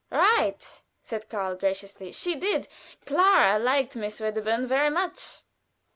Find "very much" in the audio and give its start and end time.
4.65-5.43